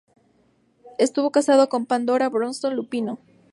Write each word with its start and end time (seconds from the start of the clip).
Estuvo 0.97 1.29
casado 1.29 1.69
con 1.69 1.85
Pandora 1.85 2.27
Bronson 2.27 2.75
Lupino. 2.75 3.19